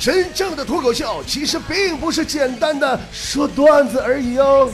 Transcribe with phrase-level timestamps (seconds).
[0.00, 4.66] 真正的脱口秀其实并不是简单的说段子而已哦。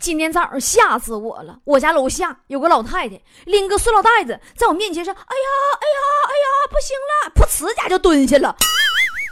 [0.00, 1.58] 今天早上吓死我了！
[1.64, 5.28] 我家楼下有个老太太拎个塑料袋子在我面前说：“哎呀，
[5.74, 8.56] 哎呀，哎呀，不行了！”噗呲家就蹲下了。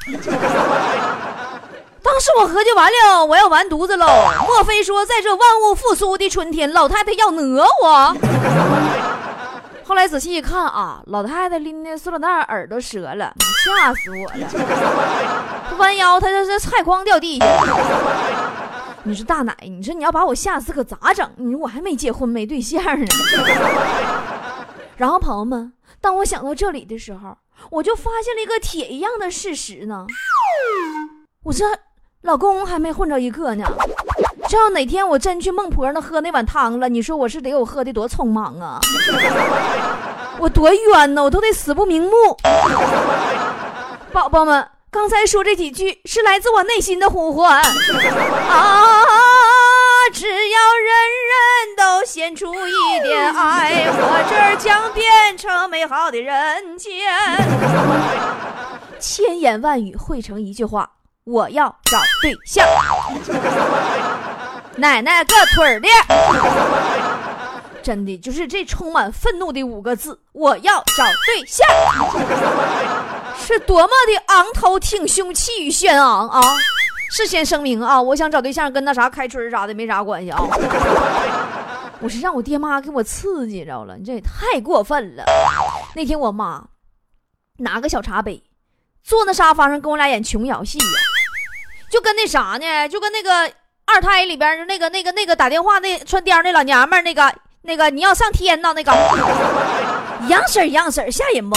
[2.02, 4.06] 当时我合计完了，我要完犊子喽！
[4.46, 8.14] 莫非说在这万物复苏的春天，老太太要讹我？
[9.86, 13.34] 后来仔细一看啊，老太太拎的塑料袋耳朵折了，
[13.64, 15.76] 吓死我了！
[15.78, 17.46] 弯腰，她这是菜筐掉地下。
[19.04, 21.30] 你说大奶，你说你要把我吓死可咋整？
[21.36, 23.06] 你说我还没结婚，没对象呢。
[24.96, 25.70] 然后朋友们，
[26.00, 27.36] 当我想到这里的时候，
[27.70, 30.06] 我就发现了一个铁一样的事实呢。
[31.42, 31.62] 我这
[32.22, 33.66] 老公还没混着一个呢。
[34.48, 38.78] 这要哪天我真去孟婆那喝那碗汤了，你说我是得我喝的多匆忙啊？
[40.38, 42.10] 我多冤呢，我都得死不瞑目。
[44.12, 47.64] 宝宝们，刚才说这几句是来自我内心的呼唤 啊！
[50.12, 50.94] 只要人
[51.30, 56.92] 人都献出一点爱，我这儿将变成美好的人间。
[59.00, 60.88] 千言万语汇成一句话：
[61.24, 62.66] 我要找对象。
[64.76, 65.88] 奶奶个腿的，
[67.82, 70.20] 真的就是这充满愤怒的五个字。
[70.32, 71.66] 我要找对象，
[73.38, 76.42] 是多么的昂头挺胸、气宇轩昂啊！
[77.10, 80.38] 事先声明啊，我想找对象跟那啥开春啥的没啥关系啊。
[82.00, 85.24] 我是让我爹妈给我刺激着了，你这也太过分了。
[85.94, 86.64] 那天我妈
[87.58, 88.42] 拿个小茶杯，
[89.02, 90.84] 坐那沙发上跟我俩演琼瑶戏呀，
[91.94, 93.52] 就跟那啥呢，就跟那个。
[93.86, 98.90] 二胎里边那个那个那个打电话那穿貂那老娘们，那个那个你要上天呐，那个
[100.24, 101.54] 一样式儿一样式儿吓人不？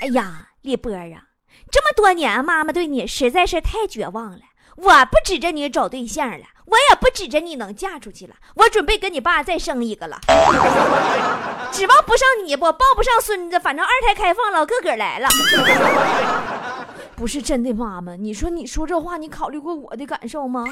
[0.00, 1.22] 哎呀，李波啊，
[1.70, 4.40] 这么多年妈妈对你实在是太绝望了。
[4.76, 10.18] 我不指着你找对象了，我也不指着你能嫁出去了，我准备跟你爸再生一个了。
[11.70, 15.28] 指望不上你不，抱不上孙子，反正二胎开放了，个个来了。
[17.16, 20.64] 不是真的，妈妈，你说你说这话，你考虑过我的感受吗？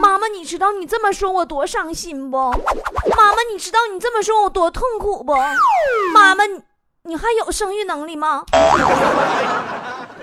[0.00, 2.36] 妈妈，你知道你这么说我多伤心不？
[2.36, 5.34] 妈妈，你知道你这么说我多痛苦不？
[6.14, 6.44] 妈妈，
[7.02, 8.44] 你还有生育能力吗？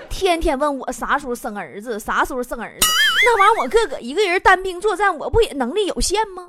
[0.08, 2.86] 天天问我啥时候生儿子，啥时候生儿子，
[3.26, 6.48] 那玩意儿我个个一个人单兵作战，我不也能力有限吗？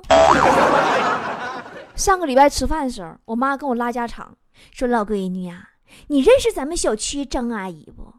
[1.94, 4.34] 上个礼拜吃饭的时候，我妈跟我拉家常，
[4.72, 5.68] 说老闺女呀，
[6.06, 8.14] 你认识咱们小区张阿姨不？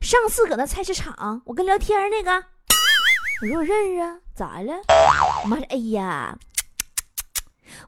[0.00, 2.32] 上次搁那菜市场，我跟聊天那个，
[3.42, 4.72] 我说我认识啊，咋了？
[5.44, 6.38] 我妈说：“哎呀，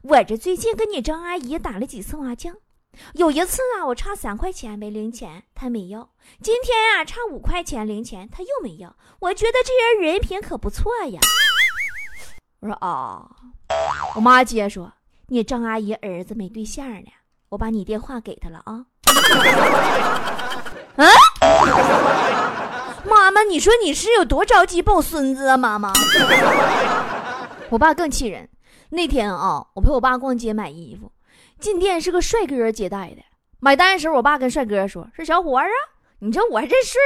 [0.03, 2.55] 我这最近跟你张阿姨打了几次麻将，
[3.13, 6.07] 有一次啊，我差三块钱没零钱，她没要；
[6.41, 8.95] 今天啊，差五块钱零钱，她又没要。
[9.19, 11.19] 我觉得这人人品可不错呀。”
[12.61, 13.27] 我说：“啊。”
[14.15, 14.93] 我妈接着说
[15.27, 17.11] ：“你张阿姨儿子没对象呢，
[17.49, 18.85] 我把你电话给他了啊。”
[20.95, 21.07] 嗯，
[23.05, 25.57] 妈妈，你说你是有多着急抱孙子啊？
[25.57, 25.91] 妈妈，
[27.69, 28.49] 我爸更气人。
[28.89, 31.11] 那天啊，我陪我爸逛街买衣服，
[31.59, 33.23] 进店是个帅哥接待的。
[33.59, 35.77] 买单的时候，我爸跟帅哥说：“是小伙儿啊，
[36.19, 36.97] 你这我这岁数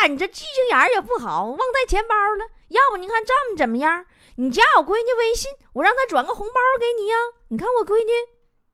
[0.00, 2.44] 大，你这记性眼也不好，忘带钱包了。
[2.68, 4.04] 要不你看这么怎么样？
[4.36, 7.16] 你加我闺女微信，我让她转个红包给你呀。
[7.48, 8.10] 你看我闺女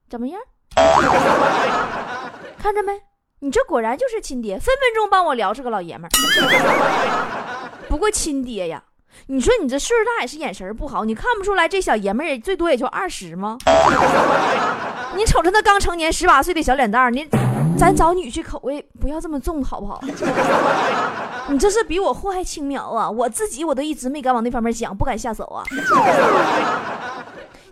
[0.09, 0.41] 怎么样？
[2.57, 3.01] 看着没？”
[3.43, 6.09] 你这果然就是亲爹，分分钟帮我聊是个老爷们儿。
[7.89, 8.83] 不过亲爹呀，
[9.25, 13.57] 你说你这岁数大也是眼神不好，你看不出来这小爷们儿最多也就二十吗？
[15.17, 17.27] 你瞅着那刚成年十八岁的小脸蛋儿，你
[17.79, 19.99] 咱找女婿口味不要这么重好不好？
[21.49, 23.09] 你这是比我祸害轻描啊！
[23.09, 25.63] 我自己我都一直没敢往那方面想，不敢下手啊。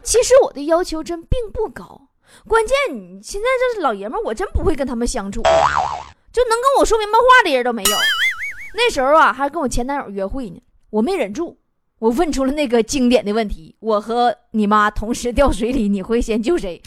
[0.01, 2.08] 其实我的要求真并不高。
[2.47, 7.97] 关键你现在这老爷们，我真不会跟他们相处，就能跟我说明白话的人都没有。
[8.73, 11.57] 那时候啊，还跟我前男友约会呢，我没忍住，
[11.99, 16.81] 我问出了那个经典的问题：我和你妈同时掉水里，你会先救谁？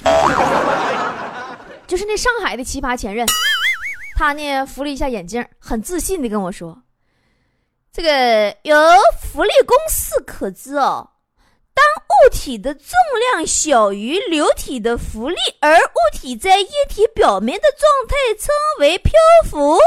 [1.87, 3.27] 就是那上海的奇葩前任，
[4.17, 6.83] 他呢扶了一下眼镜，很自信的跟我说
[7.93, 8.77] ：“这个有
[9.21, 11.11] 福利公式可知哦。”
[12.13, 12.91] 物体的重
[13.33, 19.13] 量小于流体的浮力，而物体在液体表面的状态称为漂
[19.49, 19.79] 浮。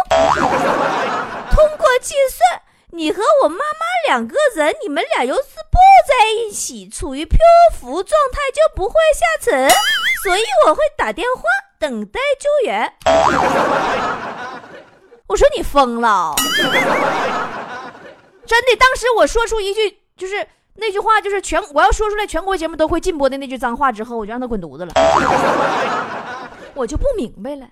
[1.52, 2.62] 通过计算，
[2.92, 5.42] 你和我妈妈两个人，你们俩要是
[5.72, 7.38] 抱在一起，处于漂
[7.80, 9.70] 浮状态就不会下沉，
[10.24, 11.44] 所以我会打电话
[11.80, 12.94] 等待救援。
[15.28, 16.36] 我说你疯了，
[18.46, 18.76] 真的。
[18.78, 24.92] 当时我说出一句就是那句话，就是全我要说出来全国节目都会禁播的那句脏话之后，我就让他滚犊子了。
[26.76, 27.70] 我就不明白了，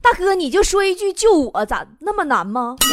[0.00, 2.76] 大哥你就说一句救我，咋那么难吗？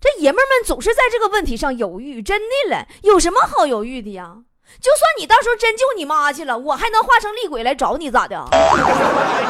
[0.00, 4.36] 这爷们儿们总是在这个问题上犹豫，真的了，有什么好犹豫的呀？
[4.80, 8.44] 就算你到时候真救你妈去了，我还能化成厉鬼来找你咋的？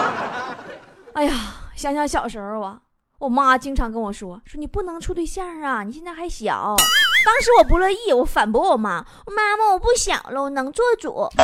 [1.14, 1.32] 哎呀，
[1.75, 2.79] 想想小时候啊，
[3.19, 6.76] 我妈经常跟我说：“说你不能处对象啊，你现在还小。”
[7.24, 11.28] 当时我不乐意，我反驳我妈：“妈妈，我不小了，我能做主。”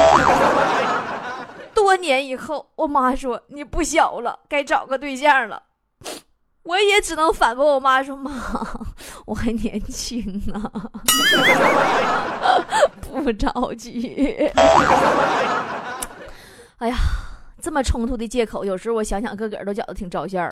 [1.75, 5.63] 多年以后，我妈说：“你不小了，该找个对象了。”
[6.65, 8.31] 我也只能反驳我妈说：“妈，
[9.27, 10.73] 我还年轻呢，
[13.23, 14.51] 不着急。”
[16.79, 16.97] 哎呀，
[17.61, 20.49] 这么冲突的借口，有时候我想想，个个都觉得挺招笑。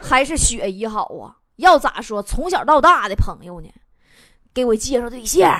[0.00, 3.68] 还是雪姨好啊，要咋说，从小到大的朋友呢，
[4.54, 5.50] 给我介绍对象。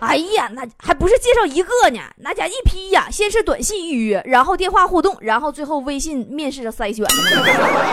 [0.00, 3.08] 哎呀，那还不是介绍一个呢，那家一批呀。
[3.10, 7.04] 先是短信预约，然后电话互动，然后最后微信面试的筛选。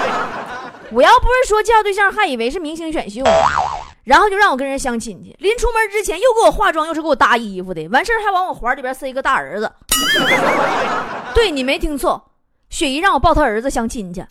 [0.92, 3.32] 我要不是说介绍对象，还以为是明星选秀呢。
[4.04, 9.72] 然后就让我跟人相亲去，临出门之前又给我化妆，又是给我搭衣服的，完事儿还往我怀里边塞个大儿子。
[11.34, 12.24] 对你没听错，
[12.70, 14.24] 雪姨让我抱她儿子相亲去。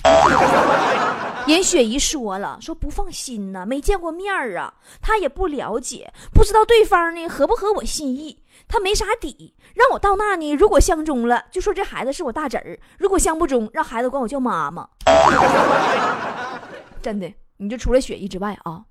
[1.46, 14.88] 人雪姨说了，说不放心呢，没见过面儿啊，她也不了解，不知道对方呢合不合我心意，她没啥底，让我到那呢，如果相中了，就说这孩子是我大侄儿；如果相不中，让孩子管我叫妈妈。
[17.02, 18.82] 真的，你就除了雪姨之外啊，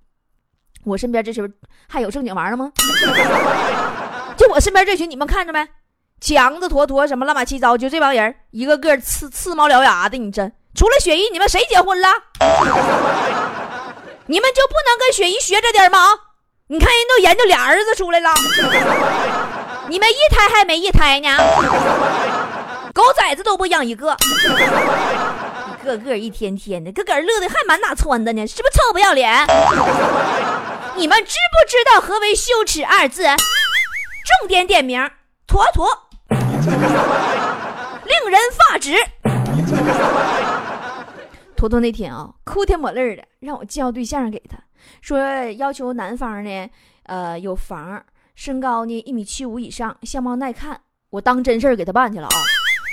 [0.83, 1.51] 我身边这群
[1.87, 2.71] 还有正经玩意儿吗？
[4.37, 5.67] 就我身边这群，你们看着没？
[6.21, 10.53] 强子、坨坨什么乱八七糟，就这帮人，一个个刺刺毛獠牙的，你真。
[10.75, 12.09] 除了雪姨，你们谁结婚了？
[14.25, 15.99] 你们就不能跟雪姨学着点吗？
[16.67, 18.33] 你看人都研究俩儿子出来了，
[19.87, 21.37] 你们一胎还没一胎呢，
[22.93, 24.17] 狗崽子都不养一个，
[25.69, 28.47] 一个个一天天的，个个乐的还满哪窜的呢？
[28.47, 29.45] 是不是臭不要脸？
[30.95, 33.27] 你们知不知道何为羞耻二字？
[34.39, 35.07] 重点点名，
[35.45, 35.87] 妥妥，
[36.29, 36.39] 令
[38.31, 38.95] 人发指。
[41.63, 44.61] 坨坨那天啊，哭天抹泪的，让我介绍对象给他，
[44.99, 45.17] 说
[45.53, 46.69] 要求男方呢，
[47.03, 48.03] 呃，有房，
[48.35, 50.81] 身高呢一米七五以上，相貌耐看。
[51.11, 52.35] 我当真事儿给他办去了啊！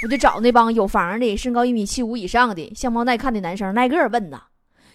[0.05, 4.41] 我就找那帮有房的，身高一米七五以上的，相貌耐看的男生，挨个问呐。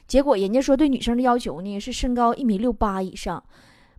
[0.08, 3.44] 结果人家说对女生的要求呢是身高一米六八以上，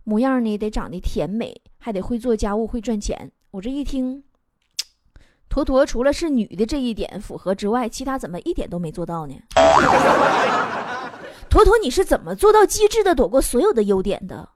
[0.03, 3.31] 模样呢得长得甜美，还得会做家务，会赚钱。
[3.51, 4.23] 我这一听。
[5.49, 9.33] 坨坨除了是女的这一点符合之外，其他怎么一点都没做到呢？
[11.49, 14.47] 坨坨，你是怎么做到机智的躲过所有的优点的？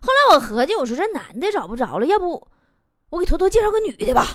[0.00, 2.46] 后来我合计，我说这男的找不着了，要不
[3.10, 4.26] 我给坨坨介绍个女的吧？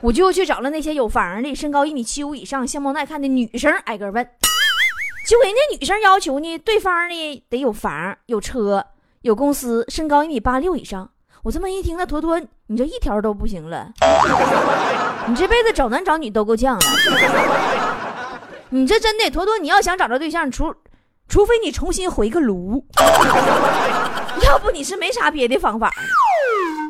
[0.00, 4.26] 我就去找了那些有房的、身高一米七五以上、相貌耐看的女生，挨个问。
[5.26, 8.86] 结果人家女生要求呢，对方呢得有房、有车、
[9.22, 11.10] 有公司，身高一米八六以上。
[11.42, 13.92] 我这么一听，那坨坨，你这一条都不行了。
[15.26, 16.80] 你这辈子找男找女都够呛了。
[18.70, 20.74] 你这真的，坨坨，你要想找着对象，除
[21.28, 22.84] 除非你重新回个炉，
[24.44, 25.90] 要不你是没啥别的方法。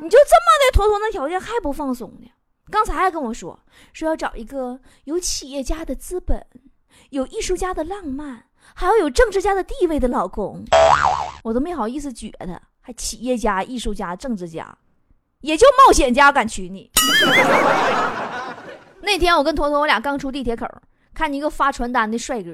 [0.03, 2.31] 你就这么的，坨坨那条件还不放松呢？
[2.71, 3.59] 刚才还跟我说
[3.93, 6.47] 说要找一个有企业家的资本，
[7.11, 10.65] 有艺术家的浪漫，还要有政治家的地位的老公，
[11.45, 12.61] 我都没好意思撅他。
[12.81, 14.77] 还企业家、艺术家、政治家，
[15.41, 16.91] 也就冒险家敢娶你。
[19.03, 20.67] 那天我跟坨坨，我俩刚出地铁口，
[21.15, 22.51] 看见一个发传单的帅哥，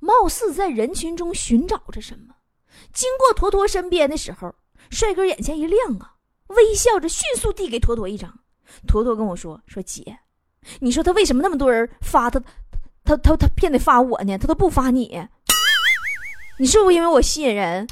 [0.00, 2.34] 貌似在人群中寻找着什么。
[2.92, 4.54] 经过坨坨身边的时候，
[4.90, 6.14] 帅哥眼前一亮啊，
[6.48, 8.32] 微笑着迅速递给坨坨一张。
[8.86, 10.18] 坨坨跟我说：“说姐，
[10.80, 12.40] 你说他为什么那么多人发他，
[13.04, 14.38] 他他他偏得发我呢？
[14.38, 15.22] 他都不发你，
[16.58, 17.86] 你是不是因为我吸引人？”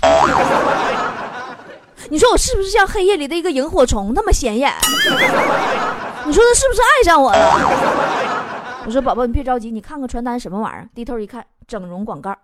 [2.11, 4.73] 你说我是不是像黑夜里的一个萤火虫那么显眼？
[6.26, 7.38] 你说他是不是爱上我了？
[8.85, 10.88] 我说宝宝你别着急，你看看传单什么玩意儿？
[10.93, 12.37] 低头一看，整容广告。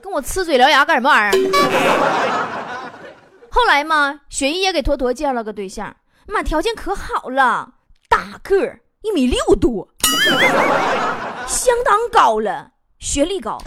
[0.00, 1.52] 跟我呲嘴獠牙干什么玩意儿？
[3.50, 5.94] 后来嘛，雪姨也给坨坨介绍了个对象，
[6.26, 7.74] 妈条件可好了，
[8.08, 9.88] 大个儿一米六多，
[11.46, 13.58] 相当高了，学历高，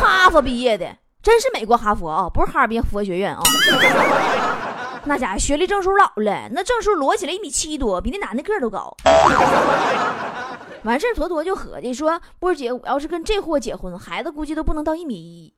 [0.00, 0.96] 哈佛毕业的。
[1.22, 3.42] 真是美国哈佛啊，不是哈尔滨佛学院啊！
[5.04, 8.96] 那家伙学历证书老了，那证书摞起来一米七多，比那男的个儿都高。
[10.84, 15.52] 完事儿，坨坨就合计说：“波儿姐，我要是跟这货结婚，孩子估计都不能到一米一。”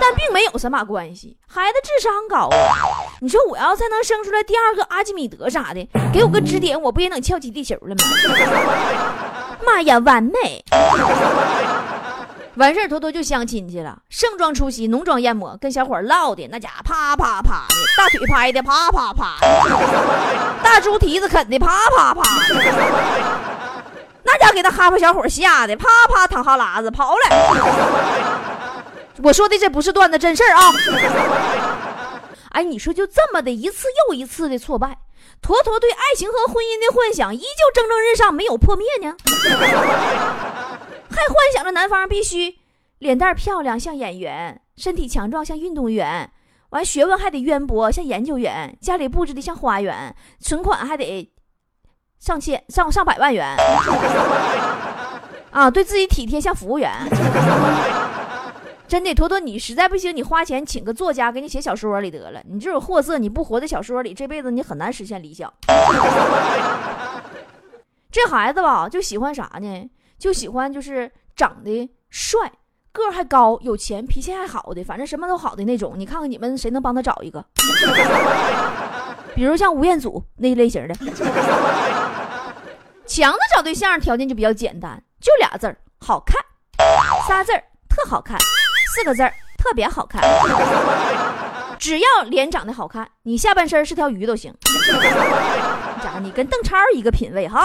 [0.00, 2.58] 但并没有什么关系，孩子智商高啊。
[3.20, 8.02] 你说我要再能生出来第二个阿基米德啥的，给我个指点，我不也能翘起地球了吗？
[9.64, 10.64] 妈呀，完美！
[12.56, 19.36] 完事儿，坨坨就相亲去了，盛装出席，浓妆艳抹，跟小伙唠的那家伙啪啪啪的，大腿拍的啪啪啪，
[20.64, 22.22] 大猪蹄子啃的啪啪啪。
[24.22, 27.20] 那家给他哈巴小伙吓得啪啪淌哈喇子跑了。
[29.22, 30.72] 我说的这不是段子，真事儿啊！
[32.50, 34.96] 哎，你说就这么的一次又一次的挫败，
[35.42, 39.14] 坨坨对爱情和婚姻的幻想依旧蒸蒸日上，没有破灭呢。
[41.16, 42.58] 还幻想着男方必须
[42.98, 46.30] 脸蛋漂亮像演员，身体强壮像运动员，
[46.70, 51.32] 完学问还得渊博像研究员，家里布置的像花园，存款还得。
[52.18, 53.46] 上千上上百万元
[55.52, 55.70] 啊！
[55.70, 56.90] 对自己体贴像服务员，
[58.88, 62.42] 真的，坨坨，你实在不行，你花钱请个作家给你写小说里得了。
[62.48, 65.52] 你这种货色，你不活在小说里，这辈子你很难实现理想。
[68.10, 69.90] 这孩子吧，就喜欢啥呢？
[70.18, 72.50] 就喜欢就是长得帅，
[72.92, 75.94] 个儿还高，有钱，脾气还好的，反正什么都好的那种。
[75.96, 77.44] 你看看你们谁能帮他找一个？
[79.34, 80.94] 比如像吴彦祖那类型的。
[83.06, 86.36] 强子找对象条件就比较简单，就俩字儿好看，
[87.28, 88.38] 仨字儿特好看，
[88.94, 90.22] 四个字儿特别好看。
[91.78, 94.52] 只要脸长得好看，你下半身是条鱼都行。
[96.02, 97.64] 家你跟邓超一个品味哈，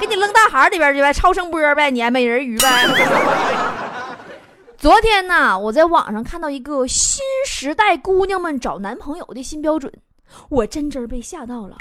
[0.00, 2.86] 给你扔大海里边去呗，超声波呗，你还美人鱼呗。
[4.78, 9.92] 昨天呢，我在网上看到一个新时代姑娘们找男朋友的新标准，
[10.48, 11.76] 我真真被吓到了。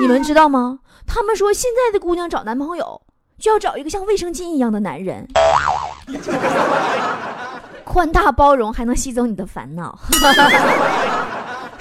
[0.00, 0.80] 你们知道吗？
[1.06, 3.00] 他们说现在的姑娘找男朋友
[3.38, 5.28] 就要找一个像卫生巾一样的男人，
[7.84, 9.96] 宽大包容，还能吸走你的烦恼。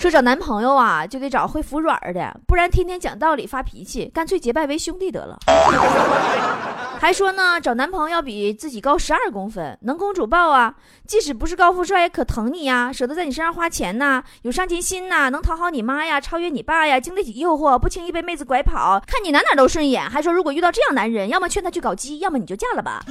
[0.03, 5.39] 说找男朋友啊，就得找会服软的，不然天天讲道理发脾气，干脆结拜为兄弟得了。
[6.99, 10.75] 还说呢，找男朋友要比自己高十二公分，能公主抱啊，
[11.07, 20.03] 即使不是高富帅也可疼你呀，舍得在你身上花钱呐，有上进心呐，能讨好你妈呀，超越你爸呀，经得起诱惑，不轻易被妹子拐跑，看你哪哪都顺眼。
[20.09, 23.01] 还说如果遇到这样男人，要么劝他去搞基，要么你就嫁了吧。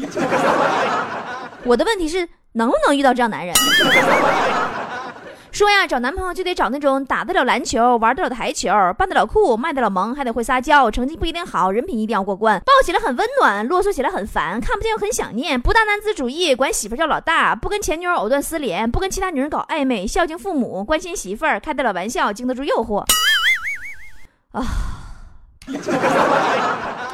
[1.65, 3.55] 我的问题是，能不能遇到这样男人？
[5.53, 23.05] 说呀，找男朋友就得找那种打得了篮球、玩得了台球、扮得了酷、卖得了萌，还得会撒娇，成绩不一定好，人品一定要过关，抱起来很温暖，啰嗦起来很烦，看不见又很想念，不大男子主义，管媳妇叫老大，不跟前女友藕断丝连，不跟其他女人搞暧昧，孝敬父母，关心媳妇儿，开得了玩笑，经得住诱惑。
[24.53, 24.65] 啊。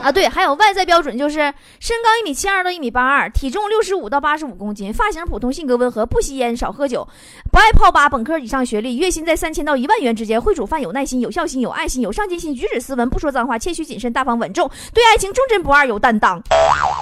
[0.02, 7.06] 啊，对，还有外在标准就是身高一米七二到一米八二，体重六十五到八十五公斤，发型普通，性格温和，不吸烟，少喝酒，
[7.50, 16.40] 不爱泡吧，本科以上学历，月薪在三千到一万元之间，会煮饭，有耐心，有孝心，有爱心，有上进心，举止斯文，不说脏话，谦虚谨慎，大方稳重，对爱情忠贞不二，有担当。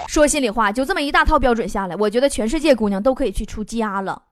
[0.08, 4.22] 说心里话，就这么一大套标准下来，我觉得全世界姑娘都可以去出家了。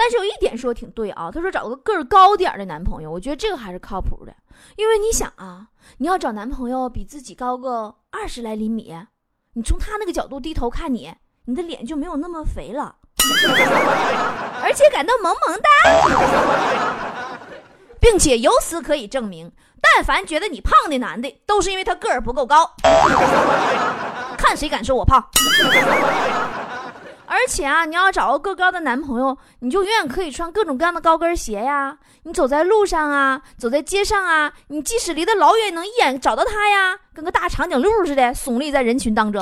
[0.00, 4.34] 但是有一点说挺对啊，他说找个个儿高点的男朋友，我觉得这个还是靠谱的，
[4.76, 5.66] 因为你想啊，
[5.98, 8.94] 你要找男朋友比自己高个二十来厘米，
[9.52, 11.12] 你从他那个角度低头看你，
[11.44, 12.96] 你的脸就没有那么肥了，
[14.64, 15.68] 而且感到萌萌哒，
[18.00, 19.52] 并且由此可以证明，
[19.82, 22.72] 但凡觉得你胖的男的，都是因为他个儿不够高，
[24.38, 25.22] 看谁敢说我胖。
[27.30, 31.96] 而且啊，你要找个个高的男朋友，你就永远可以穿各种各样的高跟鞋呀。
[32.24, 39.40] 你走在路上啊，走在街上啊，你即使离得老远，能一眼找到他呀，跟个大长颈鹿似的，耸立在人群当中。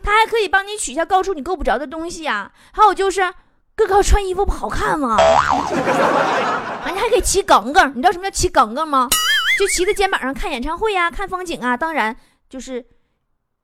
[0.00, 2.52] 他还可以帮你取下高处你够不着的东西呀。
[2.72, 3.34] 还有就是，
[3.74, 5.16] 个高穿衣服不好看吗？
[5.16, 9.08] 啊，你还可以骑梗梗，你知道什么叫骑梗梗吗？
[9.58, 11.76] 就骑在肩膀上看演唱会呀，看风景啊。
[11.76, 12.16] 当然，
[12.48, 12.86] 就是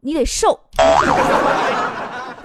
[0.00, 0.58] 你得瘦。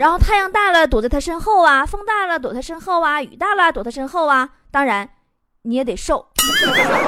[0.01, 4.49] 然后太阳大了躲在他身后啊，风大了躲他身后啊，雨大了躲他身后啊。
[4.71, 5.07] 当然，
[5.61, 6.27] 你也得瘦，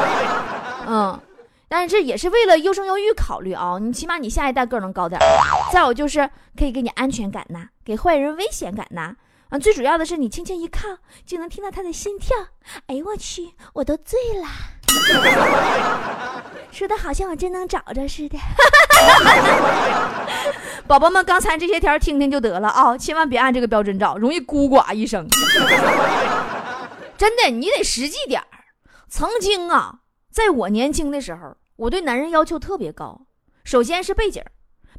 [0.86, 1.20] 嗯，
[1.68, 3.80] 但是这也是为了优生优育考虑啊。
[3.82, 5.20] 你起码你下一代个能高点
[5.72, 9.16] 再有就是可以给你安全感呐，给坏人危险感呐。
[9.50, 10.82] 啊，最主要的是你轻轻一靠
[11.26, 12.38] 就能听到他的心跳。
[12.86, 14.48] 哎呦我去，我都醉了，
[16.74, 18.38] 说的好像我真能找着似的。
[20.88, 25.28] 宝宝们，刚才这些条听听就得了啊，千万别按这个标准找，容易孤寡一生。
[27.16, 28.48] 真的，你得实际点儿。
[29.08, 30.00] 曾经啊，
[30.32, 33.22] 在我年轻的时候，我对男人要求特别高。
[33.64, 34.44] 首先是背景，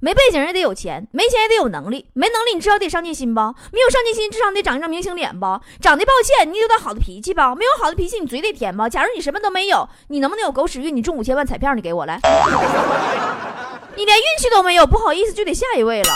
[0.01, 3.55] 没背景也得有钱，没钱也得有能力，没能力你至少得上进心吧？
[3.73, 5.61] 没有上进心，至少得长一张明星脸吧？
[5.81, 7.55] 长得抱歉，你有点好的脾气吧？
[7.55, 8.89] 没有好的脾气，你嘴得甜吧？
[8.89, 10.95] 假如你什么都没有，你能不能有狗屎运？
[10.95, 12.19] 你中五千万彩票，你给我来。
[13.97, 16.11] 你连运气都没有，不好意思，就得下一位了。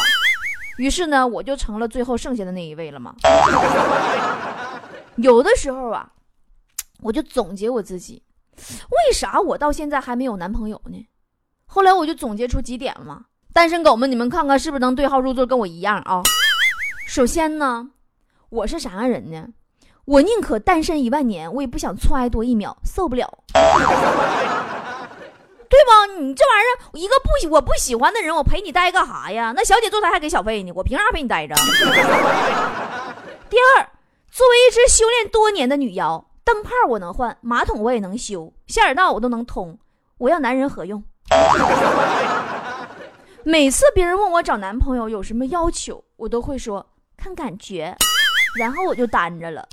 [0.79, 3.15] 于是呢，我就成了最后剩下的那一位了嘛。
[5.17, 6.11] 有的时候啊，
[7.03, 8.23] 我就总结我自己，
[8.57, 11.07] 为啥我到现在还没有男朋友呢？
[11.67, 13.27] 后来我就总结出几点嘛。
[13.59, 16.23] 单身狗们，你们看看是不是能对号入座，跟我一样啊？
[17.09, 17.89] 首先呢，
[18.51, 19.49] 我是啥样人呢？
[20.05, 23.29] 我宁可单身一万年，我也不想错爱多一秒，受不了。
[23.53, 23.61] 对
[25.85, 26.07] 吧？
[26.21, 29.53] 你这玩意儿，一个不喜我不喜欢的人，我陪你待干啥呀？
[29.57, 31.57] 那小姐坐台还给小费呢，我凭啥陪你待着？
[33.51, 33.91] 第二，
[34.31, 39.77] 作为一只修炼多年的女妖，灯泡我能换，马桶我也能修，下水道我都能通，
[40.19, 41.03] 我要男人何用？
[43.49, 46.85] 每次别人问我找男朋友有什么要求，我都会说
[47.17, 47.97] 看感觉，
[48.61, 49.67] 然后我就单着了。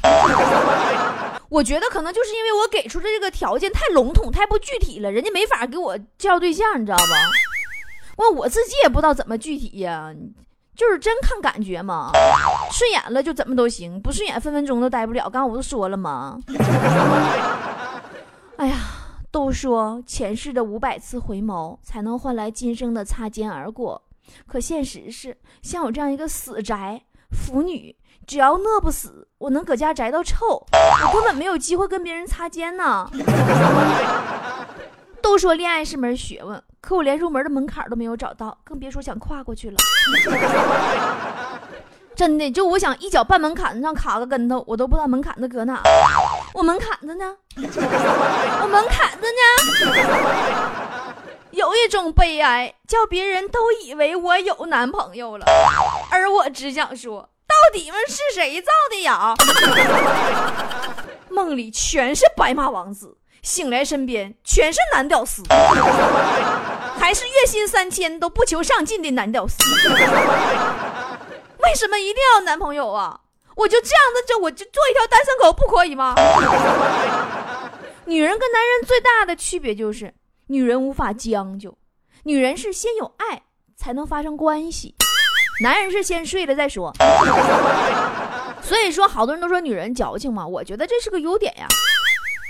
[1.51, 7.03] 我觉得可能就是因为我给出的这个条件太笼统、太不具体了，人家没法给我介绍对象，你知道吧？
[8.15, 10.09] 我我自己也不知道怎么具体呀，
[10.73, 12.11] 就是真看感觉嘛，
[12.71, 15.23] 顺眼了就怎么都行，不顺眼分分钟都待不了。
[15.23, 16.39] 刚刚我不是说了吗？
[18.55, 18.77] 哎呀，
[19.35, 24.01] 都说前世的五百次回眸才能换来今生的擦肩而过，
[24.47, 27.01] 可现实是，像我这样一个死宅
[27.31, 27.93] 腐女。
[28.25, 33.11] 只要饿不死，我能搁家宅到臭，我根本没有机会跟别人擦肩呢。
[35.21, 39.75] 都说恋爱是门学问，可我连入门的门槛都没有找到，更别说想跨过去了。
[42.15, 45.81] 真的，就我想一脚半门槛子上卡个跟头，我都不知道门槛子搁哪。
[46.55, 47.35] 我门槛子呢？
[47.57, 49.43] 我门槛子呢？
[51.51, 55.45] 有一种悲哀，叫别人都以为我有男朋友了，
[56.09, 57.29] 而我只想说。
[57.47, 59.35] 到底们是谁造的谣？
[61.29, 65.43] 梦里全是白马王子，醒来身边全是男屌丝，
[66.97, 69.57] 还是月薪三千都不求上进的男屌丝。
[71.59, 73.19] 为什么一定要男朋友啊？
[73.55, 76.13] 我就这样的，就我就做一条单身狗不可以吗？
[78.05, 80.13] 女人跟男人最大的区别就是，
[80.47, 81.75] 女人无法将就，
[82.23, 83.41] 女人是先有爱
[83.75, 84.93] 才能发生关系。
[85.61, 86.93] 男人是先睡了再说，
[88.61, 91.65] 所以说好多人都说女人矫情嘛，我觉得这是个优点呀。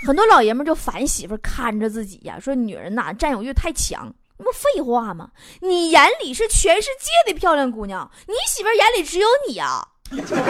[0.06, 5.30] 很多老爷们就烦媳妇看着自己呀，说女人呐占有欲太强，那不废话吗？
[5.60, 9.86] 你眼里是全世界的漂亮姑娘，你媳妇眼里只有你呀。
[10.12, 10.46] 你这边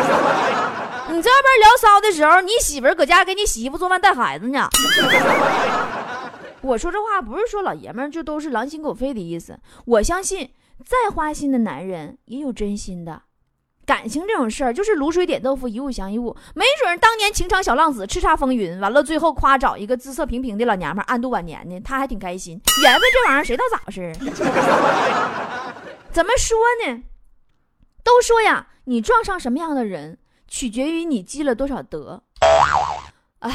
[1.60, 4.68] 聊骚的时候，你媳妇搁家给你洗衣服、做饭、带孩子呢。
[6.62, 10.50] 我说这话不是说老爷们就都是狼心狗肺的意思，我相信。
[10.84, 13.22] 再花心的男人也有真心的，
[13.86, 16.36] 感情这种事儿就是卤水点豆腐，一物降一物。
[16.54, 22.60] 没准当年情场小浪子叱咤风云，完了最后夸找一个姿色平平的老娘们安度晚年呢，他还挺开心。
[22.82, 24.12] 缘分这玩意儿谁知道咋回事？
[26.12, 27.02] 怎么说呢？
[28.04, 32.22] 都说呀，你撞上什么样的人，取决于你积了多少德。
[33.40, 33.50] 哎，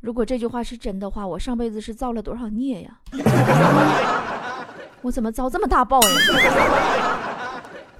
[0.00, 2.98] 如果这句话是真的话，我上辈子是造了多少孽呀？
[5.02, 6.08] 我怎么遭这么大报应？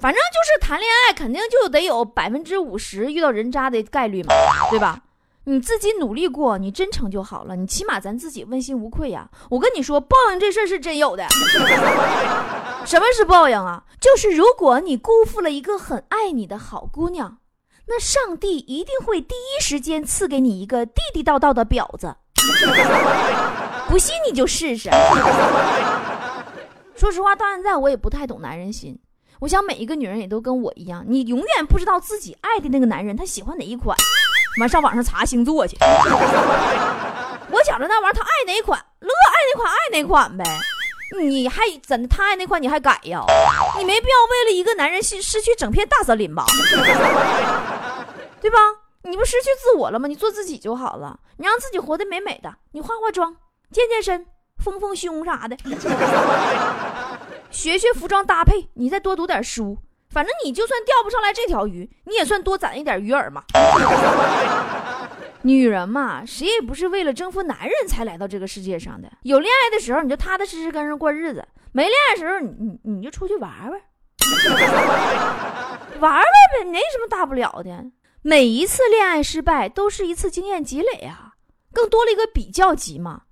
[0.00, 4.34] 反正就是谈恋爱，肯定就得有百分之五十遇到人渣的概率嘛，
[4.70, 5.00] 对吧？
[5.46, 7.54] 你自己努力过，你真诚就好了。
[7.54, 9.28] 你起码咱自己问心无愧呀。
[9.50, 11.26] 我跟你说，报应这事儿是真有的。
[12.86, 13.84] 什么是报应啊？
[14.00, 17.38] 就是如果你辜负了一个很爱你的好姑娘，
[17.86, 22.16] 那上帝一定会第一时间赐给你一个地地道道的婊子。
[23.88, 24.88] 不信你就试试。
[26.96, 28.98] 说实话，到现在我也不太懂男人心。
[29.40, 33.94] 我想每一个女人也都跟我一样，你永远不知道自己爱的那个男人他喜欢哪一款，
[34.60, 35.76] 完上网上查星座去。
[37.50, 40.44] 我觉着那玩意儿他爱哪款，乐爱哪款爱哪款呗。
[41.20, 42.08] 你还怎？
[42.08, 43.24] 他爱哪款你还改呀？
[43.78, 46.44] 你没必要为了一个男人失失去整片大森林吧？
[48.40, 48.58] 对吧？
[49.02, 50.08] 你不失去自我了吗？
[50.08, 53.36] 你做自己就好了，你让自己活得美美的，你化化妆，
[53.70, 54.26] 健健身。
[54.62, 55.56] 丰丰胸啥的，
[57.50, 59.76] 学学服装搭配，你再多读点书，
[60.14, 63.42] 反正你就算钓不上来这条鱼，你也算多攒一点鱼饵嘛。
[65.42, 69.10] 女人嘛，谁也不是为了征服男人才来到这个世界上的。
[69.22, 73.72] 有恋爱的时候，你就踏踏实实跟人过日子；没恋爱的时候，你你你就出去玩 玩，
[76.00, 77.84] 玩玩呗，没什么大不了的。
[78.22, 81.32] 每一次恋爱失败都是一次经验积累啊，
[81.72, 83.22] 更多了一个比较级嘛。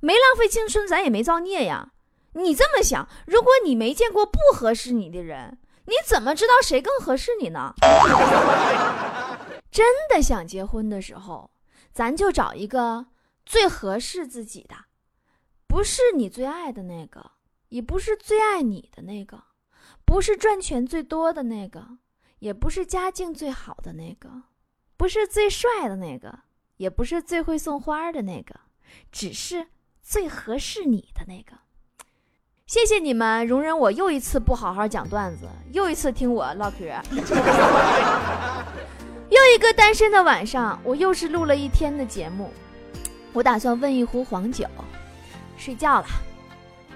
[0.00, 1.90] 没浪费青春，咱也没造孽呀。
[2.32, 7.72] 你这么想，如果你没见过不合适你的人，你怎么知道谁更合适你呢？
[9.70, 11.50] 真的想结婚的时候，
[11.92, 13.06] 咱就找一个
[13.44, 14.74] 最合适自己的，
[15.66, 17.32] 不是你最爱的那个，
[17.68, 19.44] 也不是最爱你的那个，
[20.04, 21.98] 不是赚钱最多的那个，
[22.38, 24.44] 也不是家境最好的那个，
[24.96, 26.40] 不是最帅的那个，
[26.78, 28.58] 也不是最会送花的那个，
[29.12, 29.68] 只是
[30.02, 31.65] 最合适你的那个。
[32.66, 36.84] 谢谢你们容忍我又一次不好好讲段子，又一次听我唠嗑。
[39.30, 42.52] 又一个单身的晚上，我又是录了一天的节目。
[43.32, 44.66] 我打算温一壶黄酒，
[45.56, 46.06] 睡觉了。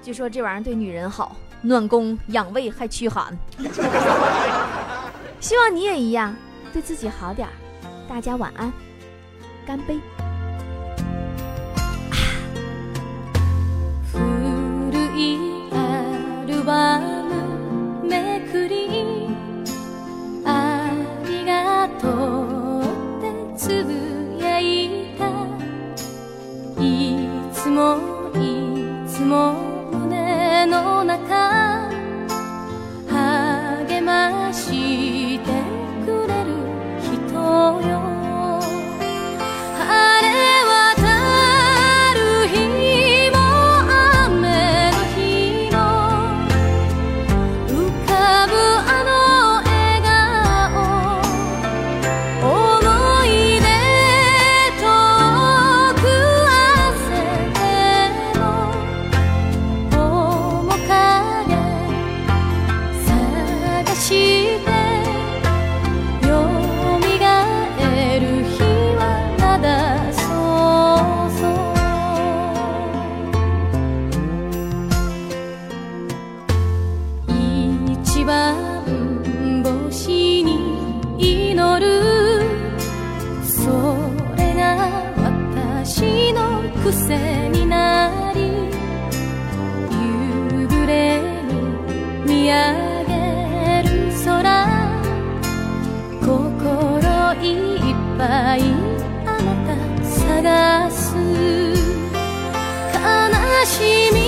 [0.03, 3.39] 据说这玩意儿对女人好，暖宫养胃还驱寒。
[5.39, 6.35] 希望你也一样，
[6.73, 7.53] 对自己好点儿。
[8.09, 8.73] 大家晚安，
[9.65, 10.01] 干杯。
[103.71, 104.20] 奇妙